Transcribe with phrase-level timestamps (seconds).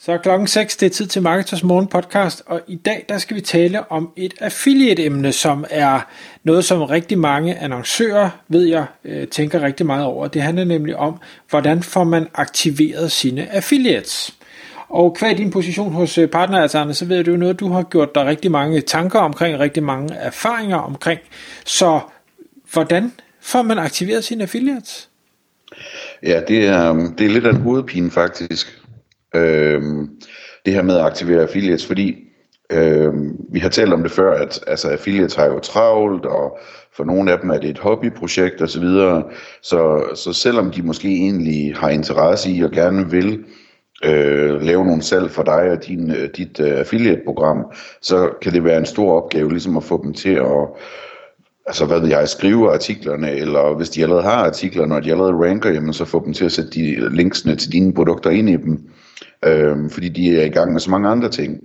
[0.00, 3.18] Så er klokken 6, det er tid til Marketers Morgen podcast, og i dag der
[3.18, 6.00] skal vi tale om et affiliate-emne, som er
[6.44, 10.28] noget, som rigtig mange annoncører, ved jeg, øh, tænker rigtig meget over.
[10.28, 11.20] Det handler nemlig om,
[11.50, 14.34] hvordan får man aktiveret sine affiliates.
[14.88, 17.82] Og hver din position hos øh, så ved jeg, det er jo noget, du har
[17.82, 21.20] gjort dig rigtig mange tanker omkring, rigtig mange erfaringer omkring.
[21.64, 22.00] Så
[22.72, 25.08] hvordan får man aktiveret sine affiliates?
[26.22, 28.78] Ja, det er, det er lidt af en hovedpine faktisk.
[29.34, 30.08] Øhm,
[30.66, 32.16] det her med at aktivere affiliates, fordi
[32.72, 36.58] øhm, vi har talt om det før, at altså, affiliates har jo travlt, og
[36.96, 39.22] for nogle af dem er det et hobbyprojekt osv., så,
[39.62, 43.44] så, så selvom de måske egentlig har interesse i og gerne vil
[44.04, 48.64] øh, lave nogle salg for dig og din, øh, dit øh, affiliate-program, så kan det
[48.64, 50.68] være en stor opgave ligesom at få dem til at
[51.66, 55.48] altså hvad ved jeg, skrive artiklerne, eller hvis de allerede har artikler, når de allerede
[55.48, 58.56] ranker, jamen så få dem til at sætte de linksene til dine produkter ind i
[58.56, 58.90] dem
[59.44, 61.60] øh, fordi de er i gang med så mange andre ting.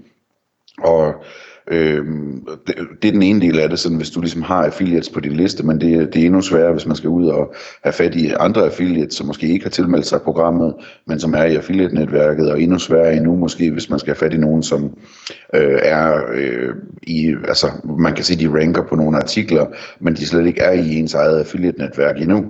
[0.77, 1.13] Og
[1.71, 2.05] øh,
[2.67, 5.19] det, det er den ene del af det, sådan hvis du ligesom har affiliates på
[5.19, 8.15] din liste, men det, det er endnu sværere, hvis man skal ud og have fat
[8.15, 10.73] i andre affiliates, som måske ikke har tilmeldt sig programmet,
[11.07, 14.33] men som er i affiliate-netværket, og endnu sværere endnu måske, hvis man skal have fat
[14.33, 14.97] i nogen, som
[15.55, 17.67] øh, er øh, i, altså
[17.99, 19.65] man kan se, de ranker på nogle artikler,
[19.99, 22.45] men de slet ikke er i ens eget affiliate-netværk endnu.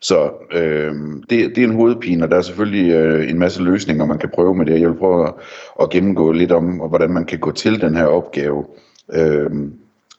[0.00, 0.94] Så øh,
[1.30, 4.30] det, det er en hovedpine, og der er selvfølgelig øh, en masse løsninger, man kan
[4.34, 4.80] prøve med det.
[4.80, 5.34] Jeg vil prøve at,
[5.82, 8.64] at gennemgå lidt om, hvordan man kan gå til den her opgave.
[9.12, 9.50] Øh,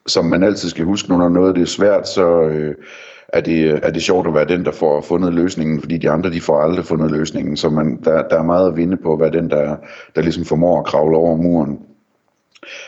[0.08, 2.76] som man altid skal huske, når noget det er svært, så øh,
[3.34, 6.32] er, det, er det sjovt at være den, der får fundet løsningen, fordi de andre
[6.32, 7.58] de får aldrig fundet løsningen.
[7.58, 9.76] Så man, der, der er meget at vinde på at være den, der,
[10.16, 11.80] der ligesom formår at kravle over muren.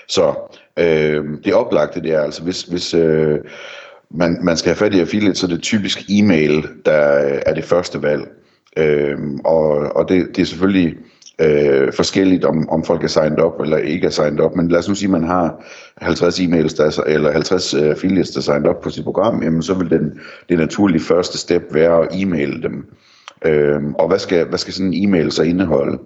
[0.07, 0.33] Så
[0.77, 3.39] øh, det oplagte det er altså, hvis, hvis, øh,
[4.13, 7.53] man, man skal have fat i affiliate, så det er typisk e-mail, der øh, er
[7.53, 8.27] det første valg.
[8.77, 10.97] Øhm, og og det, det er selvfølgelig
[11.41, 14.55] øh, forskelligt, om, om folk er signed op eller ikke er signed op.
[14.55, 15.65] Men lad os nu sige, at man har
[15.97, 19.43] 50 e-mails, der, eller 50 uh, øh, affiliates, der er signed op på sit program,
[19.43, 20.19] jamen så vil den,
[20.49, 22.85] det naturlige første step være at e-mail dem.
[23.45, 25.99] Øhm, og hvad skal, hvad skal sådan en e-mail så indeholde?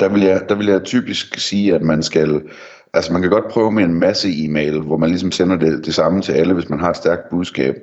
[0.00, 2.42] Der vil, jeg, der vil jeg typisk sige, at man skal
[2.94, 5.94] Altså man kan godt prøve med en masse e-mail, hvor man ligesom sender det, det
[5.94, 7.74] samme til alle, hvis man har et stærkt budskab.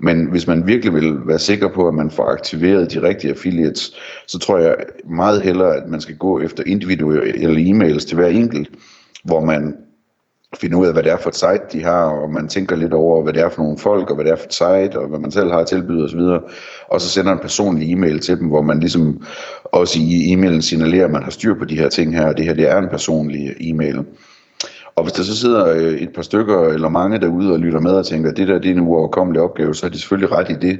[0.00, 3.96] Men hvis man virkelig vil være sikker på, at man får aktiveret de rigtige affiliates,
[4.26, 4.76] så tror jeg
[5.10, 8.68] meget hellere, at man skal gå efter individuelle e-mails til hver enkelt,
[9.24, 9.74] hvor man
[10.60, 12.92] finder ud af, hvad det er for et site, de har, og man tænker lidt
[12.92, 15.08] over, hvad det er for nogle folk, og hvad det er for et site, og
[15.08, 16.20] hvad man selv har at tilbyde osv.
[16.88, 19.22] Og så sender en personlig e-mail til dem, hvor man ligesom
[19.64, 22.44] også i e-mailen signalerer, at man har styr på de her ting her, og det
[22.44, 24.04] her det er en personlig e-mail.
[24.96, 27.92] Og hvis der så sidder øh, et par stykker eller mange derude og lytter med
[27.92, 30.50] og tænker, at det der det er en uoverkommelig opgave, så er de selvfølgelig ret
[30.50, 30.78] i det.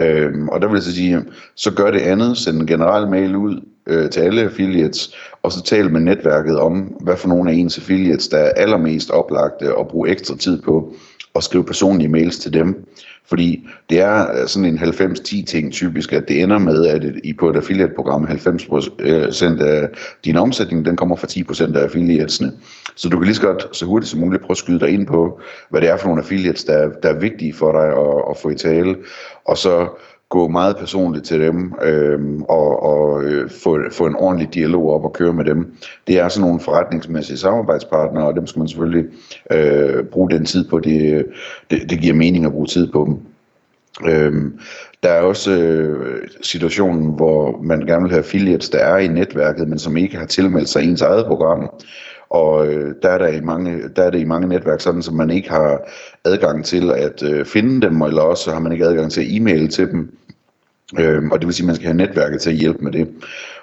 [0.00, 1.24] Øhm, og der vil jeg så sige,
[1.54, 5.62] så gør det andet, send en generel mail ud øh, til alle affiliates, og så
[5.62, 9.88] tal med netværket om, hvad for nogle af ens affiliates, der er allermest oplagte at
[9.88, 10.94] bruge ekstra tid på,
[11.34, 12.86] og skrive personlige mails til dem.
[13.26, 17.32] Fordi det er øh, sådan en 90-10 ting typisk, at det ender med, at I
[17.32, 19.88] på et affiliate-program 90% øh, af
[20.24, 22.52] din omsætning, den kommer fra 10% af affiliatesne.
[22.94, 25.06] Så du kan lige så godt så hurtigt som muligt prøve at skyde dig ind
[25.06, 28.36] på, hvad det er for nogle affiliates, der, der er vigtige for dig at, at
[28.36, 28.96] få i tale.
[29.44, 29.88] Og så
[30.32, 35.04] gå meget personligt til dem øh, og, og øh, få, få en ordentlig dialog op
[35.04, 35.74] og køre med dem.
[36.06, 39.04] Det er sådan nogle forretningsmæssige samarbejdspartnere, og dem skal man selvfølgelig
[39.50, 40.78] øh, bruge den tid på.
[40.78, 41.26] Det,
[41.70, 43.18] det, det giver mening at bruge tid på dem.
[44.10, 44.58] Øhm,
[45.02, 49.68] der er også øh, situationen, hvor man gerne vil have affiliates, der er i netværket,
[49.68, 51.70] men som ikke har tilmeldt sig ens eget program.
[52.32, 55.14] Og øh, der, er der, i mange, der er det i mange netværk sådan, at
[55.14, 55.88] man ikke har
[56.24, 59.68] adgang til at øh, finde dem, eller også har man ikke adgang til at e-mail
[59.68, 60.16] til dem.
[60.98, 63.08] Øh, og det vil sige, at man skal have netværket til at hjælpe med det.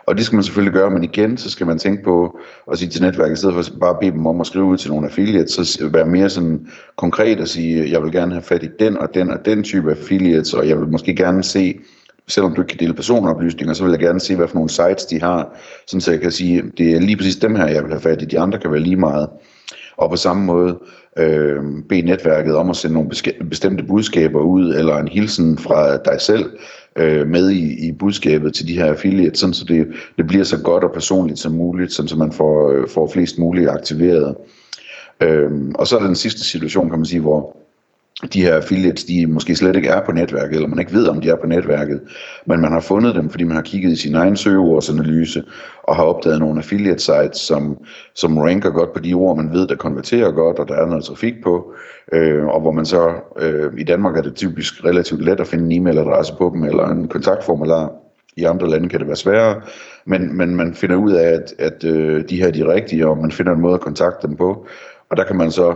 [0.07, 2.39] Og det skal man selvfølgelig gøre, men igen, så skal man tænke på
[2.71, 4.77] at sige til netværket, i stedet for bare at bede dem om at skrive ud
[4.77, 8.63] til nogle affiliates, så være mere sådan konkret og sige, jeg vil gerne have fat
[8.63, 11.79] i den og den og den type affiliates, og jeg vil måske gerne se,
[12.29, 15.05] selvom du ikke kan dele personoplysninger, så vil jeg gerne se, hvad for nogle sites
[15.05, 17.91] de har, sådan så jeg kan sige, det er lige præcis dem her, jeg vil
[17.91, 19.29] have fat i, de andre kan være lige meget.
[19.97, 20.77] Og på samme måde
[21.17, 23.09] øh, bede netværket om at sende nogle
[23.49, 26.45] bestemte budskaber ud, eller en hilsen fra dig selv
[26.95, 29.87] øh, med i, i budskabet til de her affiliates, sådan så det,
[30.17, 33.39] det bliver så godt og personligt som muligt, sådan så man får, øh, får flest
[33.39, 34.35] muligt aktiveret.
[35.23, 37.57] Øh, og så er der den sidste situation, kan man sige, hvor
[38.33, 41.21] de her affiliates, de måske slet ikke er på netværket, eller man ikke ved, om
[41.21, 42.01] de er på netværket,
[42.45, 45.43] men man har fundet dem, fordi man har kigget i sin egen søgeordsanalyse,
[45.83, 47.77] og har opdaget nogle affiliate sites, som,
[48.15, 51.03] som ranker godt på de ord, man ved, der konverterer godt, og der er noget
[51.03, 51.73] trafik på,
[52.13, 55.75] øh, og hvor man så, øh, i Danmark er det typisk relativt let at finde
[55.75, 57.91] en e-mailadresse på dem, eller en kontaktformular,
[58.37, 59.61] i andre lande kan det være sværere,
[60.05, 63.17] men, men man finder ud af, at, at øh, de her er de rigtige, og
[63.17, 64.65] man finder en måde at kontakte dem på,
[65.09, 65.75] og der kan man så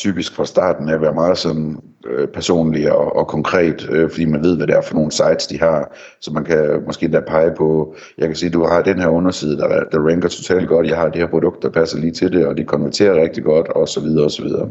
[0.00, 1.76] typisk fra starten af være meget sådan
[2.06, 5.46] øh, personlig og, og konkret, øh, fordi man ved, hvad det er for nogle sites,
[5.46, 5.96] de har.
[6.20, 9.56] Så man kan måske da pege på, jeg kan sige, du har den her underside,
[9.56, 12.46] der, der ranker totalt godt, jeg har det her produkt, der passer lige til det,
[12.46, 14.68] og det konverterer rigtig godt, og så videre, og så videre.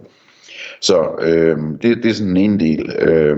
[0.82, 2.96] Så øh, det, det er sådan en del.
[3.00, 3.38] Øh,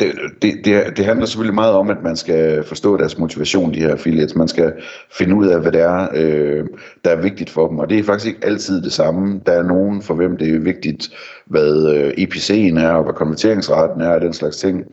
[0.00, 0.12] det,
[0.42, 3.90] det, det, det handler selvfølgelig meget om, at man skal forstå deres motivation, de her
[3.90, 4.34] affiliates.
[4.34, 4.72] Man skal
[5.12, 6.66] finde ud af, hvad det er, øh,
[7.04, 7.78] der er vigtigt for dem.
[7.78, 9.40] Og det er faktisk ikke altid det samme.
[9.46, 11.10] Der er nogen, for hvem det er vigtigt,
[11.46, 14.84] hvad øh, EPC'en er, og hvad konverteringsraten er, og den slags ting.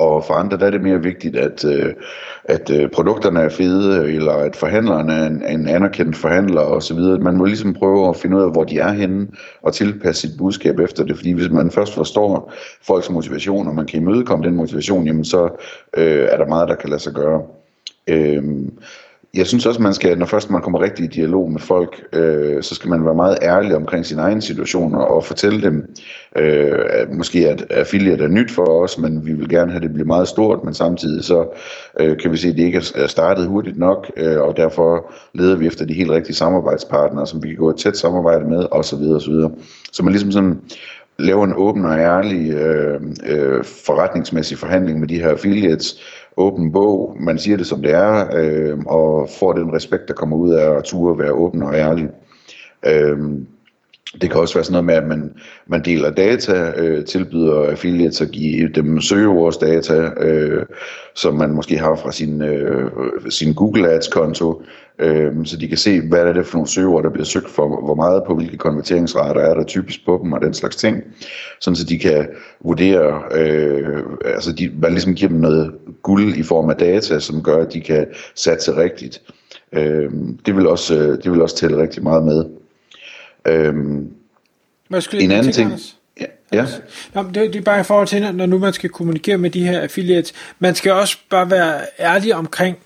[0.00, 1.94] Og for andre der er det mere vigtigt, at, øh,
[2.44, 6.98] at øh, produkterne er fede, eller at forhandleren er en, en anerkendt forhandler osv.
[6.98, 9.28] Man må ligesom prøve at finde ud af, hvor de er henne,
[9.62, 11.16] og tilpasse sit budskab efter det.
[11.16, 12.52] Fordi hvis man først forstår
[12.86, 15.48] folks motivation, og man kan imødekomme den motivation, jamen så
[15.96, 17.42] øh, er der meget, der kan lade sig gøre.
[18.06, 18.42] Øh,
[19.34, 22.62] jeg synes også, man skal, når først man kommer rigtig i dialog med folk, øh,
[22.62, 25.94] så skal man være meget ærlig omkring sin egen situation og, og fortælle dem,
[26.36, 29.92] øh, at måske at affiliate er nyt for os, men vi vil gerne have det
[29.92, 31.58] blive meget stort, men samtidig så
[32.00, 35.56] øh, kan vi se, at det ikke er startet hurtigt nok, øh, og derfor leder
[35.56, 39.02] vi efter de helt rigtige samarbejdspartnere, som vi kan gå et tæt samarbejde med, osv.
[39.02, 39.34] osv.
[39.92, 40.60] Så man ligesom sådan
[41.20, 46.00] laver en åben og ærlig øh, øh, forretningsmæssig forhandling med de her affiliates,
[46.40, 50.36] åben bog, man siger det som det er, øh, og får den respekt, der kommer
[50.36, 52.08] ud af at ture være åben og ærlig.
[52.86, 53.18] Øh,
[54.12, 55.32] det kan også være sådan noget med, at man,
[55.66, 60.66] man deler data, øh, tilbyder affiliates at give dem søgeordsdata, øh,
[61.14, 62.90] som man måske har fra sin, øh,
[63.28, 64.62] sin Google Ads-konto,
[64.98, 67.84] øh, så de kan se, hvad er det for nogle søgeord, der bliver søgt for,
[67.84, 71.02] hvor meget på, hvilke konverteringsrater er der typisk på dem, og den slags ting,
[71.60, 72.28] sådan så de kan
[72.64, 75.72] vurdere, øh, altså de, man ligesom giver dem noget
[76.02, 79.22] guld i form af data, som gør, at de kan satse rigtigt.
[79.72, 80.10] Øh,
[80.46, 82.59] det, vil også, øh, det vil også tælle rigtig meget med.
[83.46, 84.12] Øhm,
[84.88, 85.72] Hvad skulle en anden ting,
[86.20, 86.26] Ja.
[86.52, 86.66] ja.
[87.14, 89.66] Nå, det, det er bare i forhold til, når nu man skal kommunikere med de
[89.66, 92.76] her affiliates, man skal også bare være ærlig omkring,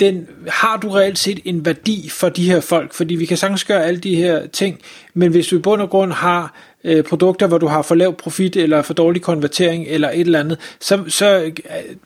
[0.00, 2.94] den, har du reelt set en værdi for de her folk?
[2.94, 4.80] Fordi vi kan sagtens gøre alle de her ting,
[5.14, 6.54] men hvis du i bund og grund har
[6.84, 10.40] øh, produkter, hvor du har for lav profit, eller for dårlig konvertering, eller et eller
[10.40, 11.52] andet, så, så øh,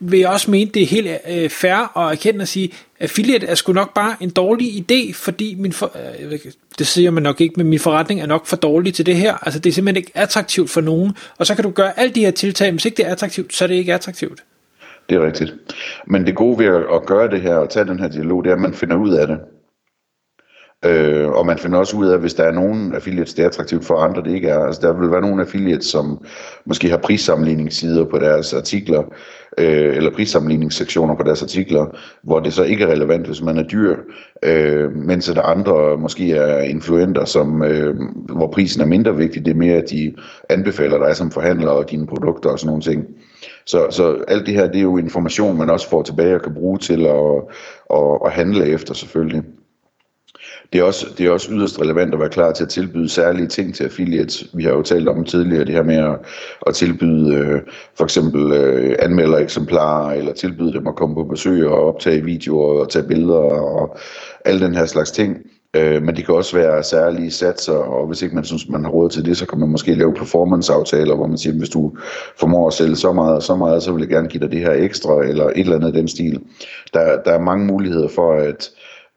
[0.01, 3.55] vil jeg også mene, det er helt øh, fair at erkende at sige, affiliate er
[3.55, 5.93] sgu nok bare en dårlig idé, fordi min for,
[6.23, 6.39] øh,
[6.79, 9.35] det siger man nok ikke, men min forretning er nok for dårlig til det her.
[9.35, 12.21] Altså det er simpelthen ikke attraktivt for nogen, og så kan du gøre alle de
[12.21, 14.45] her tiltag, hvis ikke det er attraktivt, så er det ikke attraktivt.
[15.09, 15.55] Det er rigtigt.
[16.07, 18.55] Men det gode ved at gøre det her og tage den her dialog, det er,
[18.55, 19.39] at man finder ud af det.
[20.85, 23.85] Øh, og man finder også ud af, hvis der er nogen affiliates, det er attraktivt
[23.85, 24.59] for andre, det ikke er.
[24.59, 26.25] Altså der vil være nogle affiliates, som
[26.65, 29.03] måske har prissammenligningssider på deres artikler,
[29.59, 31.87] øh, eller prissammenligningssektioner på deres artikler,
[32.23, 33.97] hvor det så ikke er relevant, hvis man er dyr,
[34.43, 37.95] øh, mens der andre måske er influenter, som, øh,
[38.29, 39.45] hvor prisen er mindre vigtig.
[39.45, 40.15] Det er mere, at de
[40.49, 43.05] anbefaler dig som forhandler og dine produkter og sådan nogle ting.
[43.67, 46.55] Så, så alt det her, det er jo information, man også får tilbage og kan
[46.55, 47.43] bruge til at,
[47.91, 49.43] at, at handle efter selvfølgelig.
[50.73, 53.47] Det er, også, det er også yderst relevant at være klar til at tilbyde særlige
[53.47, 54.47] ting til affiliates.
[54.55, 56.19] Vi har jo talt om tidligere det her med at,
[56.67, 57.61] at tilbyde øh,
[57.97, 62.89] for eksempel øh, anmeldereksemplarer, eller tilbyde dem at komme på besøg og optage videoer og
[62.89, 63.99] tage billeder og
[64.45, 65.37] alle den her slags ting.
[65.77, 68.91] Øh, men det kan også være særlige satser, og hvis ikke man synes, man har
[68.91, 71.97] råd til det, så kan man måske lave performance-aftaler, hvor man siger, hvis du
[72.41, 74.61] formår at sælge så meget og så meget, så vil jeg gerne give dig det
[74.61, 76.41] her ekstra, eller et eller andet af den stil.
[76.95, 78.71] Der, der er mange muligheder for at,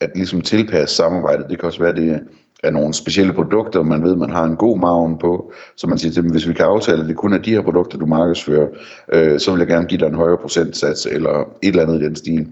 [0.04, 1.46] at ligesom tilpasse samarbejdet.
[1.50, 2.20] Det kan også være, det
[2.64, 6.12] er nogle specielle produkter, man ved, man har en god maven på, så man siger
[6.12, 8.68] til dem, hvis vi kan aftale, at det kun er de her produkter, du markedsfører,
[9.14, 12.06] øh, så vil jeg gerne give dig en højere procentsats, eller et eller andet i
[12.06, 12.48] den stil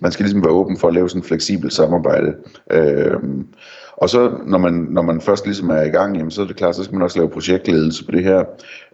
[0.00, 2.34] man skal ligesom være åben for at lave sådan et fleksibelt samarbejde.
[2.72, 3.16] Øh,
[3.96, 6.56] og så når man, når man først ligesom er i gang, jamen, så er det
[6.56, 8.44] klart, så skal man også lave projektledelse på det her.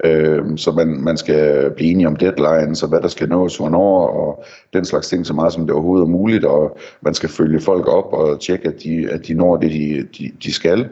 [0.05, 4.07] Øh, så man, man skal blive enige om deadlines, og hvad der skal nås, hvornår,
[4.07, 6.45] og den slags ting, så meget som det overhovedet er muligt.
[6.45, 10.07] Og man skal følge folk op og tjekke, at de, at de når det, de,
[10.19, 10.89] de, de skal.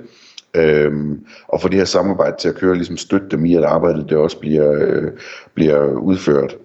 [0.55, 4.09] Øhm, og få det her samarbejde til at køre, ligesom støtte dem i, at arbejdet
[4.09, 5.11] det også bliver, øh,
[5.55, 6.57] bliver udført.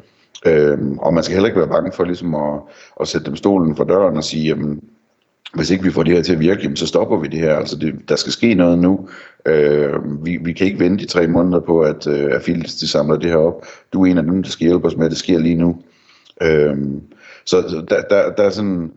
[0.46, 2.62] Øhm, og man skal heller ikke være bange for ligesom at,
[3.02, 4.84] at sætte dem stolen for døren og sige, jamen,
[5.54, 7.56] hvis ikke vi får det her til at virke, jamen, så stopper vi det her.
[7.56, 9.10] Altså det, der skal ske noget nu.
[9.46, 13.18] Øh, vi, vi kan ikke vente i tre måneder på, at øh, affiliates de samler
[13.18, 13.66] det her op.
[13.94, 15.82] Du er en af dem, der skal hjælpe os med, at det sker lige nu.
[16.42, 16.78] Øh,
[17.46, 18.92] så der, der, der er sådan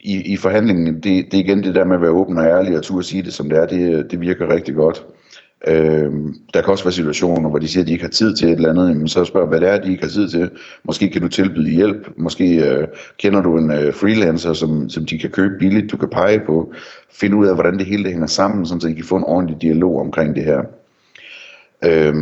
[0.00, 2.76] i, i forhandlingen, det, det er igen det der med at være åben og ærlig
[2.76, 5.06] og turde sige det, som det er, det, det virker rigtig godt.
[5.66, 6.12] Øh,
[6.54, 8.54] der kan også være situationer, hvor de siger, at de ikke har tid til et
[8.54, 10.50] eller andet, jamen så spørger hvad det er, de ikke har tid til.
[10.84, 12.88] Måske kan du tilbyde hjælp, måske øh,
[13.18, 16.72] kender du en øh, freelancer, som, som de kan købe billigt, du kan pege på,
[17.10, 19.62] finde ud af, hvordan det hele det hænger sammen, så I kan få en ordentlig
[19.62, 20.62] dialog omkring det her.
[21.84, 22.14] Øh,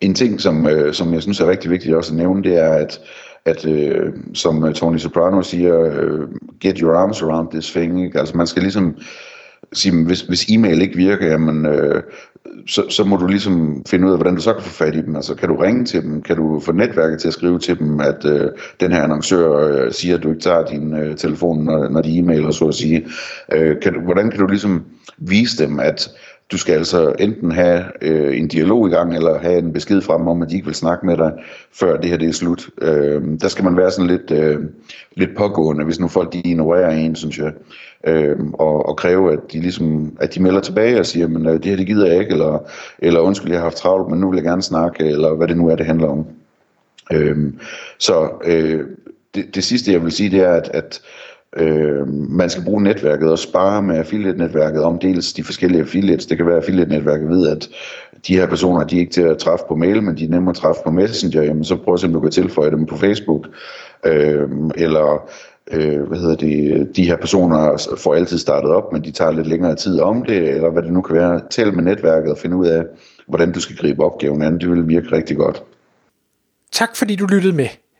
[0.00, 2.72] en ting, som, øh, som jeg synes er rigtig vigtigt også at nævne, det er,
[2.72, 3.00] at
[3.48, 6.28] at øh, som øh, Tony Soprano siger, øh,
[6.60, 8.04] get your arms around this thing.
[8.04, 8.18] Ikke?
[8.18, 8.96] Altså man skal ligesom
[9.72, 12.02] sige, hvis, hvis e-mail ikke virker, jamen, øh,
[12.66, 15.02] så, så må du ligesom finde ud af, hvordan du så kan få fat i
[15.02, 15.16] dem.
[15.16, 16.22] Altså, kan du ringe til dem?
[16.22, 19.92] Kan du få netværket til at skrive til dem, at øh, den her annoncør øh,
[19.92, 23.06] siger, at du ikke tager din øh, telefon, når, når de e-mailer, så at sige.
[23.52, 24.84] Øh, kan du, hvordan kan du ligesom
[25.18, 26.10] vise dem, at
[26.52, 30.18] du skal altså enten have øh, en dialog i gang, eller have en besked fra
[30.18, 31.32] dem om, at de ikke vil snakke med dig,
[31.72, 32.68] før det her det er slut.
[32.82, 34.58] Øh, der skal man være sådan lidt, øh,
[35.16, 37.52] lidt pågående, hvis nu folk de ignorerer en, synes jeg.
[38.06, 41.52] Øh, og, og kræve, at de, ligesom, at de melder tilbage og siger, men øh,
[41.52, 42.58] det her det gider jeg ikke, eller,
[42.98, 45.56] eller undskyld, jeg har haft travlt, men nu vil jeg gerne snakke, eller hvad det
[45.56, 46.26] nu er, det handler om.
[47.12, 47.52] Øh,
[47.98, 48.84] så øh,
[49.34, 51.00] det, det sidste, jeg vil sige, det er, at, at
[51.56, 56.26] Øh, man skal bruge netværket og spare med affiliate-netværket om dels de forskellige affiliates.
[56.26, 57.68] Det kan være, at affiliate-netværket ved, at
[58.26, 60.50] de her personer, de er ikke til at træffe på mail, men de er nemmere
[60.50, 61.42] at træffe på Messenger.
[61.42, 63.46] Jamen, så prøv at se, om du kan tilføje dem på Facebook.
[64.06, 65.30] Øh, eller
[65.72, 69.46] øh, hvad hedder det, de her personer får altid startet op, men de tager lidt
[69.46, 71.40] længere tid om det, eller hvad det nu kan være.
[71.50, 72.84] Tal med netværket og finde ud af,
[73.26, 74.58] hvordan du skal gribe opgaven an.
[74.58, 75.62] Det vil virke rigtig godt.
[76.72, 77.68] Tak fordi du lyttede med.